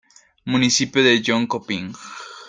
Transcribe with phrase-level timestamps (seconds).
[0.45, 1.93] Municipio de Jönköping